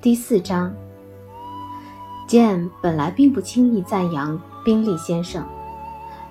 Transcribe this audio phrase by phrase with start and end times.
[0.00, 0.72] 第四章
[2.28, 5.44] ，Jane 本来并不轻易赞扬宾利先生，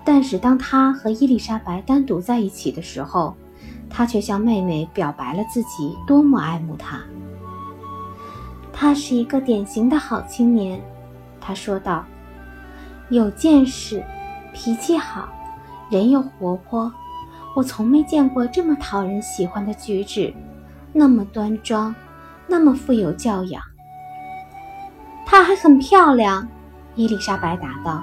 [0.05, 3.35] 但是当他和伊丽莎白单独在一起的时候，
[3.90, 7.01] 他却向妹妹表白了自己多么爱慕他。
[8.72, 10.81] 他是一个典型的好青年，
[11.42, 12.06] 他说道，
[13.10, 14.02] 有见识，
[14.54, 15.28] 脾气好，
[15.92, 16.90] 人又活泼，
[17.54, 20.34] 我从没见过这么讨人喜欢的举止，
[20.94, 21.94] 那么端庄。
[22.48, 23.62] 那么富有教养，
[25.26, 26.48] 她还很漂亮。
[26.96, 28.02] 伊丽莎白答道：“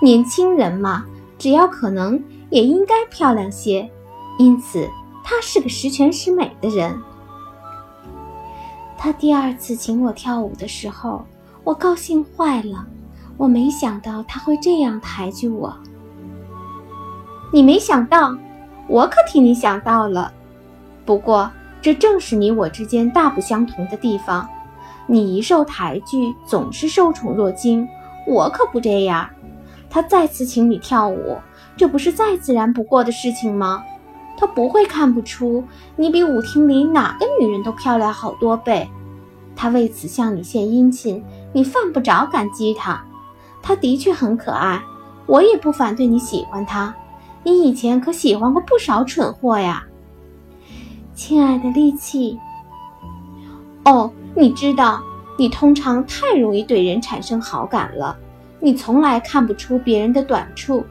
[0.00, 1.04] 年轻人嘛，
[1.38, 3.90] 只要可能，也应该漂亮些。
[4.38, 4.88] 因此，
[5.24, 6.96] 她是个十全十美的人。”
[8.98, 11.24] 他第二次请我跳舞的时候，
[11.64, 12.86] 我高兴坏了。
[13.36, 15.76] 我没想到他会这样抬举我。
[17.52, 18.36] 你没想到，
[18.88, 20.32] 我可替你想到了。
[21.04, 21.50] 不过。
[21.86, 24.48] 这正是你我之间大不相同的地方。
[25.06, 27.86] 你一受抬举，总是受宠若惊，
[28.26, 29.30] 我可不这样。
[29.88, 31.36] 他再次请你跳舞，
[31.76, 33.84] 这不是再自然不过的事情吗？
[34.36, 35.62] 他不会看不出
[35.94, 38.90] 你比舞厅里哪个女人都漂亮好多倍。
[39.54, 43.00] 他为此向你献殷勤，你犯不着感激他。
[43.62, 44.82] 他的确很可爱，
[45.26, 46.92] 我也不反对你喜欢他。
[47.44, 49.84] 你以前可喜欢过不少蠢货呀。
[51.16, 52.38] 亲爱的利器，
[53.86, 55.00] 哦，你知道，
[55.38, 58.14] 你通常太容易对人产生好感了。
[58.60, 60.84] 你从来看不出别人的短处，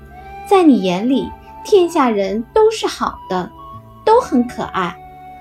[0.49, 1.29] 在你眼里，
[1.63, 3.51] 天下人都是好的，
[4.03, 4.97] 都很可爱。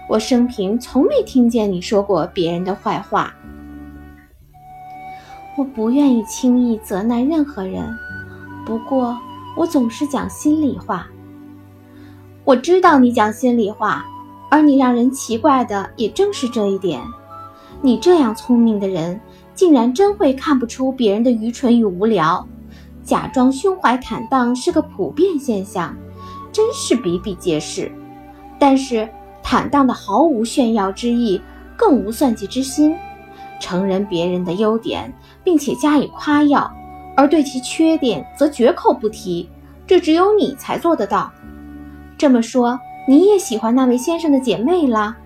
[0.07, 3.33] 我生平从没听见你说过别人的坏话。
[5.57, 7.83] 我不愿意轻易责难任何人，
[8.67, 9.19] 不过
[9.57, 11.07] 我总是讲心里话。
[12.45, 14.05] 我知道你讲心里话。
[14.55, 17.03] 而你让人奇怪的也正是这一点，
[17.83, 19.21] 你这样聪明的人，
[19.53, 22.47] 竟然真会看不出别人的愚蠢与无聊，
[23.03, 25.97] 假装胸怀坦荡是个普遍现象，
[26.53, 27.91] 真是比比皆是。
[28.57, 29.09] 但是
[29.43, 31.43] 坦荡的毫无炫耀之意，
[31.77, 32.95] 更无算计之心，
[33.59, 35.13] 承认别人的优点，
[35.43, 36.73] 并且加以夸耀，
[37.17, 39.51] 而对其缺点则绝口不提，
[39.85, 41.33] 这只有你才做得到。
[42.17, 42.79] 这么说。
[43.07, 45.17] 你也喜欢那位先生的姐妹啦，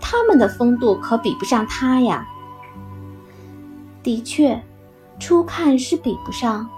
[0.00, 2.26] 她们的风度可比不上他呀。
[4.02, 4.62] 的确，
[5.18, 6.68] 初看是比不上，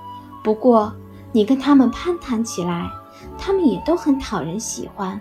[0.42, 0.94] 不过
[1.32, 2.88] 你跟他们攀谈起来，
[3.36, 5.20] 他们也都很讨人喜欢。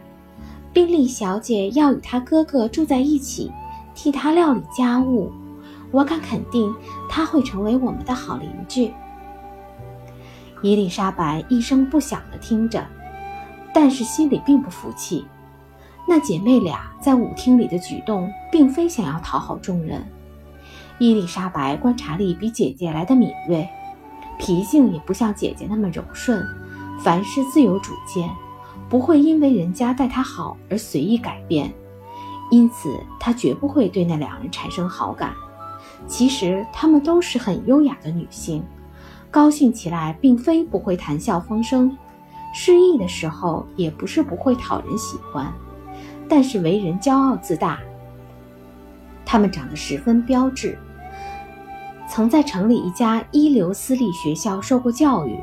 [0.72, 3.52] 宾利小姐要与她哥哥住在一起，
[3.94, 5.32] 替他料理家务，
[5.92, 6.74] 我敢肯定
[7.10, 8.94] 他会成为我们的好邻居。
[10.62, 12.86] 伊丽莎白一声不响地听着。
[13.76, 15.26] 但是心里并不服气，
[16.08, 20.02] 那姐妹俩在舞厅里的举动并非想要讨好众人。
[20.98, 23.68] 伊丽莎白观察力比姐姐来的敏锐，
[24.40, 26.42] 脾性也不像姐姐那么柔顺，
[27.02, 28.30] 凡事自有主见，
[28.88, 31.70] 不会因为人家待她好而随意改变，
[32.52, 35.34] 因此她绝不会对那两人产生好感。
[36.08, 38.64] 其实她们都是很优雅的女性，
[39.30, 41.98] 高兴起来并非不会谈笑风生。
[42.58, 45.54] 失意的时候也不是不会讨人喜欢，
[46.30, 47.80] 但是为人骄傲自大。
[49.26, 50.80] 他们长得十分标致，
[52.10, 55.38] 曾在城里一家一流私立学校受过教育，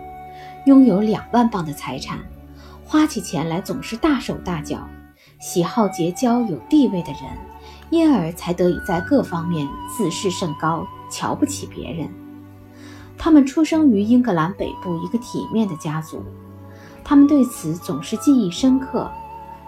[0.65, 2.19] 拥有两万镑的财产，
[2.83, 4.79] 花起钱来总是大手大脚，
[5.39, 7.25] 喜好结交有地位的人，
[7.91, 12.09] 因而才得以在各方面自视甚高，瞧不起别人。
[13.19, 16.25] 他们出生于英格兰北部一个体面的家族。
[17.13, 19.07] 他们对此总是记忆深刻。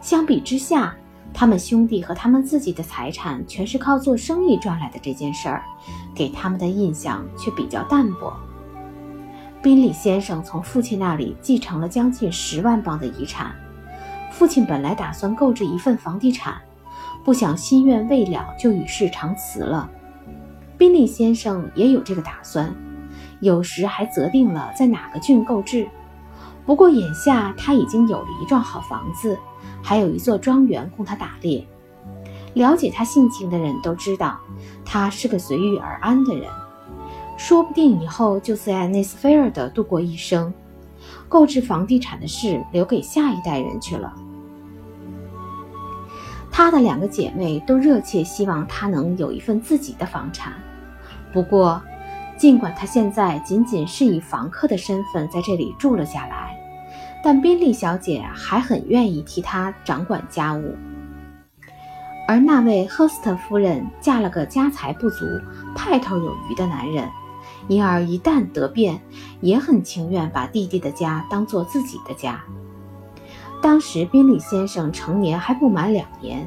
[0.00, 0.96] 相比之下，
[1.34, 5.62] 他们兄弟和他们自己的财产全是靠做生意赚来的这件事儿，
[6.14, 8.32] 给他们的印象却比较淡薄。
[9.62, 13.54] 宾利先生从父亲那里继承了将近十万镑的遗产。
[14.32, 16.54] 父亲本来打算购置一份房地产，
[17.26, 19.90] 不想心愿未了就与世长辞了。
[20.78, 22.74] 宾利先生也有这个打算，
[23.40, 25.86] 有时还择定了在哪个郡购置。
[26.66, 29.38] 不过眼下他已经有了一幢好房子，
[29.82, 31.66] 还有一座庄园供他打猎。
[32.54, 34.38] 了解他性情的人都知道，
[34.84, 36.48] 他是个随遇而安的人，
[37.36, 40.52] 说不定以后就在内斯菲尔德度过一生。
[41.28, 44.14] 购置房地产的事留给下一代人去了。
[46.50, 50.54] 他的两个姐妹都热切希望他能有一份自己的房产，
[51.32, 51.82] 不过。
[52.36, 56.43] 尽管他现在仅仅是以房客的身份在这里住了下来，
[57.24, 60.76] 但宾利小姐还很愿意替他掌管家务。
[62.28, 65.24] 而那位赫斯特夫人嫁了个家财不足、
[65.74, 67.08] 派头有余的男人，
[67.66, 69.00] 因而一旦得便，
[69.40, 72.44] 也很情愿把弟弟的家当做自己的家。
[73.62, 76.46] 当时宾利先生成年还不满两年，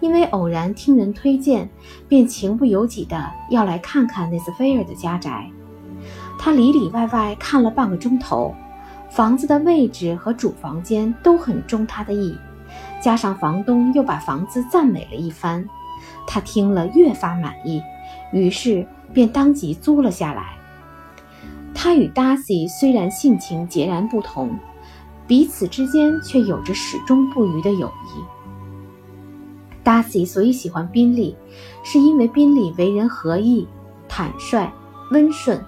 [0.00, 1.68] 因为偶然听人推荐，
[2.08, 5.50] 便情不由己的要来看看内斯菲尔的家宅。
[6.38, 8.54] 他里里外外看了半个钟头，
[9.10, 12.36] 房子的位置和主房间都很中他的意。
[13.00, 15.66] 加上房东又把房子赞美了一番，
[16.26, 17.82] 他听了越发满意，
[18.32, 20.56] 于是便当即租了下来。
[21.74, 24.58] 他与达西虽然性情截然不同，
[25.26, 28.24] 彼此之间却有着始终不渝的友谊。
[29.84, 31.36] 达西所以喜欢宾利，
[31.84, 33.66] 是因为宾利为人和义、
[34.08, 34.70] 坦率、
[35.12, 35.64] 温顺，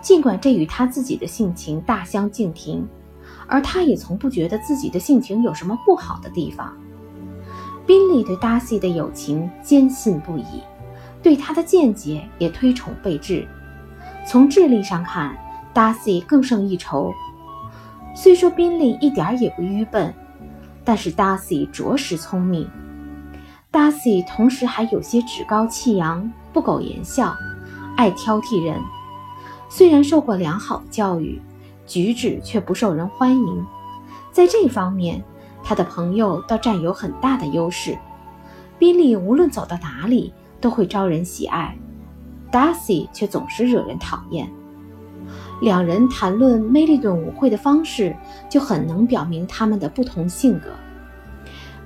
[0.00, 2.86] 尽管这与他自己的性情大相径庭。
[3.46, 6.72] 而他也从不觉得自己的性情有什么不好的地方。
[7.84, 10.62] 宾利对达西的友情坚信不疑，
[11.20, 13.46] 对他的见解也推崇备至。
[14.24, 15.36] 从智力上看，
[15.74, 17.12] 达西更胜一筹。
[18.14, 20.14] 虽说宾利一点也不愚笨，
[20.84, 22.70] 但是达西着实聪明。
[23.72, 27.34] 达西同时还有些趾高气扬、不苟言笑，
[27.96, 28.80] 爱挑剔人。
[29.70, 31.40] 虽然受过良好的教育。
[31.86, 33.66] 举止却不受人欢迎，
[34.30, 35.20] 在这方面，
[35.64, 37.98] 他的朋友倒占有很大的优势。
[38.78, 41.76] 宾利无论走到哪里都会招人喜爱，
[42.48, 44.48] 达西却总是惹人讨厌。
[45.60, 48.14] 两人谈论梅利顿舞会的方式，
[48.48, 50.70] 就很能表明他们的不同性格。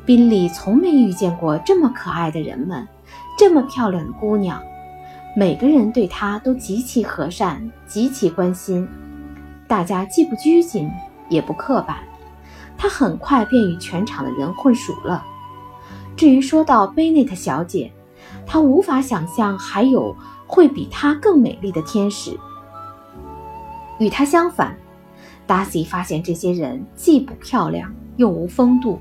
[0.05, 2.87] 宾利从没遇见过这么可爱的人们，
[3.39, 4.63] 这么漂亮的姑娘，
[5.37, 8.89] 每个人对他都极其和善，极其关心。
[9.67, 10.89] 大家既不拘谨，
[11.29, 11.99] 也不刻板，
[12.79, 15.25] 他很快便与全场的人混熟了。
[16.15, 17.91] 至于说到贝内特小姐，
[18.47, 20.15] 他无法想象还有
[20.47, 22.39] 会比她更美丽的天使。
[23.99, 24.77] 与他相反，
[25.49, 29.01] 达西发现这些人既不漂亮又无风度，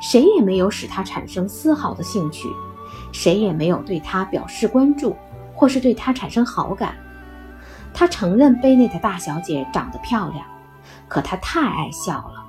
[0.00, 2.48] 谁也没有使他产生丝毫的兴趣，
[3.10, 5.16] 谁也没有对他表示关注，
[5.54, 6.94] 或是对她产生好感。
[7.92, 10.44] 她承认贝内特大小姐长得漂亮，
[11.08, 12.44] 可她太爱笑了。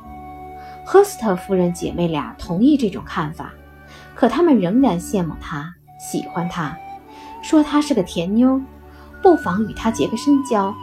[0.85, 3.53] 赫斯特夫人姐妹俩同意这种看法，
[4.13, 6.77] 可她们仍然羡慕她，喜欢她，
[7.41, 8.61] 说她是个甜妞，
[9.21, 10.73] 不妨与她结个深交。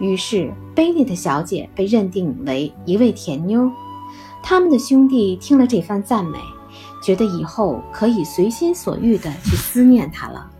[0.00, 3.70] 于是贝内特小姐被认定为一位甜妞。
[4.42, 6.38] 他们的兄弟听了这番赞美，
[7.02, 10.50] 觉得以后可以随心所欲地去思念她了。